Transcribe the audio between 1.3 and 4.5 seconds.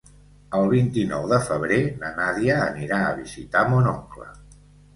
de febrer na Nàdia anirà a visitar mon oncle.